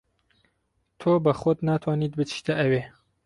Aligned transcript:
تۆ 0.99 1.11
بە 1.23 1.31
خۆت 1.39 1.59
ناتوانیت 1.67 2.13
بچیتە 2.19 2.53
ئەوێ. 2.59 2.81